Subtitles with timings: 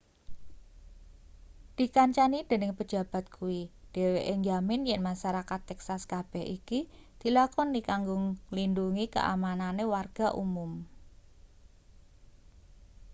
[1.77, 3.61] dikancani dening pejabat kuwi
[3.93, 6.79] dheweke njamin yen masarakat texas kabeh iki
[7.21, 10.71] dilakoni kanggo nglindhungi kaamanane warga umum